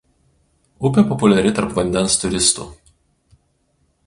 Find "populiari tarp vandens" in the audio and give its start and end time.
1.11-2.17